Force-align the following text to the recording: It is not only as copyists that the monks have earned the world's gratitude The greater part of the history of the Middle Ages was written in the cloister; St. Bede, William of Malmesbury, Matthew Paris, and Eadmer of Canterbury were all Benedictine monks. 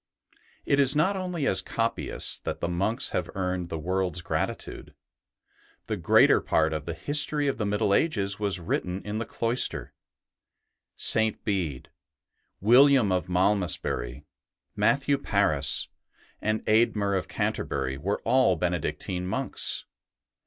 It 0.65 0.79
is 0.79 0.95
not 0.95 1.15
only 1.15 1.45
as 1.45 1.61
copyists 1.61 2.39
that 2.39 2.59
the 2.59 2.67
monks 2.67 3.09
have 3.09 3.29
earned 3.35 3.69
the 3.69 3.77
world's 3.77 4.23
gratitude 4.23 4.95
The 5.85 5.95
greater 5.95 6.41
part 6.41 6.73
of 6.73 6.85
the 6.85 6.95
history 6.95 7.47
of 7.47 7.57
the 7.57 7.67
Middle 7.67 7.93
Ages 7.93 8.39
was 8.39 8.59
written 8.59 9.03
in 9.05 9.19
the 9.19 9.27
cloister; 9.27 9.93
St. 10.95 11.45
Bede, 11.45 11.89
William 12.59 13.11
of 13.11 13.29
Malmesbury, 13.29 14.25
Matthew 14.75 15.19
Paris, 15.19 15.87
and 16.41 16.65
Eadmer 16.67 17.15
of 17.15 17.27
Canterbury 17.27 17.99
were 17.99 18.21
all 18.23 18.55
Benedictine 18.55 19.27
monks. 19.27 19.85